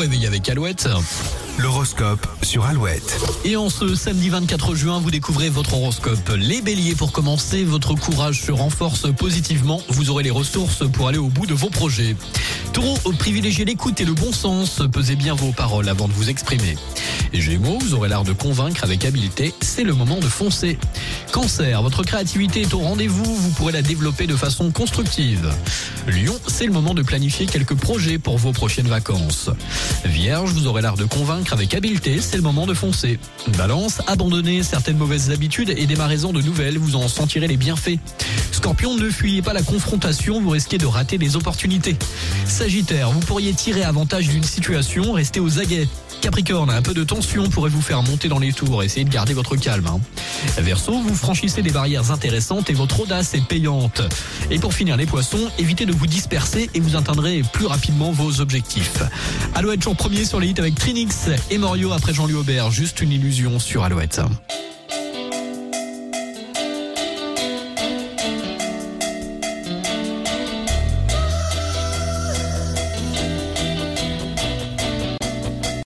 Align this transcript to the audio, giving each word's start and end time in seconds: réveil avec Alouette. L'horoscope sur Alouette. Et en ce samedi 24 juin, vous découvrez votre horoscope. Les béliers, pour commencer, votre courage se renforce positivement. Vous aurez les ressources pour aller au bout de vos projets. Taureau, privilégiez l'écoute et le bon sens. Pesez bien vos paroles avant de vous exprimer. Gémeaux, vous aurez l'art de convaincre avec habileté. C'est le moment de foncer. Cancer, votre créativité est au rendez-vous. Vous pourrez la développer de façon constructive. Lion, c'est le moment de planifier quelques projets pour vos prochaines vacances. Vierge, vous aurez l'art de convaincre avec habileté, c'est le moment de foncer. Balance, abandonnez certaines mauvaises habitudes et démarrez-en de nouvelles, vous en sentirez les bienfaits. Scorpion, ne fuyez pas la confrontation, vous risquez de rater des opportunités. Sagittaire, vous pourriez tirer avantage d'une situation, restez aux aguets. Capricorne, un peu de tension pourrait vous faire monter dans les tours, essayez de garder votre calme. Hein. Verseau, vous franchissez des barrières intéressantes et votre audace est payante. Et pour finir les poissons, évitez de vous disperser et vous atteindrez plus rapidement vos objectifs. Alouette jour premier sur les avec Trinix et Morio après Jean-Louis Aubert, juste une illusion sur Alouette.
réveil 0.00 0.26
avec 0.26 0.48
Alouette. 0.48 0.88
L'horoscope 1.58 2.26
sur 2.40 2.64
Alouette. 2.64 3.20
Et 3.44 3.56
en 3.56 3.68
ce 3.68 3.94
samedi 3.94 4.30
24 4.30 4.74
juin, 4.74 4.98
vous 4.98 5.10
découvrez 5.10 5.50
votre 5.50 5.74
horoscope. 5.74 6.30
Les 6.38 6.62
béliers, 6.62 6.94
pour 6.94 7.12
commencer, 7.12 7.64
votre 7.64 7.94
courage 7.94 8.40
se 8.40 8.50
renforce 8.50 9.12
positivement. 9.14 9.82
Vous 9.88 10.08
aurez 10.08 10.22
les 10.22 10.30
ressources 10.30 10.88
pour 10.90 11.08
aller 11.08 11.18
au 11.18 11.28
bout 11.28 11.44
de 11.44 11.52
vos 11.52 11.68
projets. 11.68 12.16
Taureau, 12.72 13.12
privilégiez 13.18 13.66
l'écoute 13.66 14.00
et 14.00 14.06
le 14.06 14.14
bon 14.14 14.32
sens. 14.32 14.80
Pesez 14.90 15.16
bien 15.16 15.34
vos 15.34 15.52
paroles 15.52 15.90
avant 15.90 16.08
de 16.08 16.14
vous 16.14 16.30
exprimer. 16.30 16.76
Gémeaux, 17.32 17.78
vous 17.78 17.94
aurez 17.94 18.08
l'art 18.08 18.24
de 18.24 18.32
convaincre 18.32 18.84
avec 18.84 19.04
habileté. 19.04 19.54
C'est 19.60 19.84
le 19.84 19.94
moment 19.94 20.18
de 20.18 20.26
foncer. 20.26 20.78
Cancer, 21.32 21.82
votre 21.82 22.02
créativité 22.02 22.62
est 22.62 22.74
au 22.74 22.78
rendez-vous. 22.78 23.24
Vous 23.24 23.50
pourrez 23.50 23.72
la 23.72 23.82
développer 23.82 24.26
de 24.26 24.36
façon 24.36 24.70
constructive. 24.70 25.50
Lion, 26.08 26.38
c'est 26.48 26.66
le 26.66 26.72
moment 26.72 26.94
de 26.94 27.02
planifier 27.02 27.46
quelques 27.46 27.74
projets 27.74 28.18
pour 28.18 28.38
vos 28.38 28.52
prochaines 28.52 28.88
vacances. 28.88 29.50
Vierge, 30.04 30.52
vous 30.52 30.66
aurez 30.66 30.82
l'art 30.82 30.96
de 30.96 31.04
convaincre 31.04 31.52
avec 31.52 31.74
habileté, 31.74 32.20
c'est 32.20 32.36
le 32.36 32.42
moment 32.42 32.66
de 32.66 32.74
foncer. 32.74 33.18
Balance, 33.56 34.00
abandonnez 34.06 34.62
certaines 34.62 34.98
mauvaises 34.98 35.30
habitudes 35.30 35.72
et 35.76 35.86
démarrez-en 35.86 36.32
de 36.32 36.42
nouvelles, 36.42 36.78
vous 36.78 36.96
en 36.96 37.08
sentirez 37.08 37.46
les 37.46 37.56
bienfaits. 37.56 37.98
Scorpion, 38.52 38.96
ne 38.96 39.08
fuyez 39.10 39.42
pas 39.42 39.52
la 39.52 39.62
confrontation, 39.62 40.40
vous 40.40 40.50
risquez 40.50 40.78
de 40.78 40.86
rater 40.86 41.18
des 41.18 41.36
opportunités. 41.36 41.96
Sagittaire, 42.44 43.10
vous 43.10 43.20
pourriez 43.20 43.52
tirer 43.54 43.82
avantage 43.82 44.28
d'une 44.28 44.44
situation, 44.44 45.12
restez 45.12 45.40
aux 45.40 45.58
aguets. 45.58 45.88
Capricorne, 46.20 46.70
un 46.70 46.82
peu 46.82 46.92
de 46.92 47.02
tension 47.02 47.48
pourrait 47.48 47.70
vous 47.70 47.80
faire 47.80 48.02
monter 48.02 48.28
dans 48.28 48.38
les 48.38 48.52
tours, 48.52 48.82
essayez 48.82 49.04
de 49.04 49.10
garder 49.10 49.32
votre 49.32 49.56
calme. 49.56 49.86
Hein. 49.86 50.00
Verseau, 50.58 50.92
vous 50.92 51.14
franchissez 51.14 51.62
des 51.62 51.70
barrières 51.70 52.10
intéressantes 52.10 52.68
et 52.68 52.74
votre 52.74 53.00
audace 53.00 53.34
est 53.34 53.46
payante. 53.46 54.02
Et 54.50 54.58
pour 54.58 54.74
finir 54.74 54.96
les 54.96 55.06
poissons, 55.06 55.50
évitez 55.58 55.86
de 55.86 55.92
vous 55.92 56.06
disperser 56.06 56.68
et 56.74 56.80
vous 56.80 56.96
atteindrez 56.96 57.42
plus 57.52 57.66
rapidement 57.66 58.12
vos 58.12 58.40
objectifs. 58.40 59.02
Alouette 59.54 59.82
jour 59.82 59.96
premier 59.96 60.24
sur 60.24 60.38
les 60.38 60.50
avec 60.58 60.74
Trinix 60.74 61.28
et 61.50 61.58
Morio 61.58 61.92
après 61.92 62.12
Jean-Louis 62.12 62.40
Aubert, 62.40 62.70
juste 62.70 63.00
une 63.00 63.12
illusion 63.12 63.58
sur 63.58 63.84
Alouette. 63.84 64.20